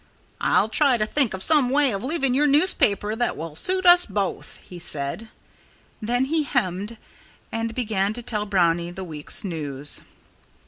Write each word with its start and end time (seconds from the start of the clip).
"I'll 0.39 0.67
try 0.67 0.97
to 0.97 1.05
think 1.05 1.35
of 1.35 1.43
some 1.43 1.69
way 1.69 1.91
of 1.91 2.03
leaving 2.03 2.33
your 2.33 2.47
newspaper 2.47 3.15
that 3.15 3.37
will 3.37 3.53
suit 3.55 3.85
us 3.85 4.03
both," 4.07 4.57
he 4.63 4.79
said. 4.79 5.29
Then 6.01 6.25
he 6.25 6.41
hemmed 6.41 6.97
and 7.51 7.75
began 7.75 8.11
to 8.13 8.23
tell 8.23 8.47
Brownie 8.47 8.89
the 8.89 9.03
week's 9.03 9.43
news. 9.43 10.01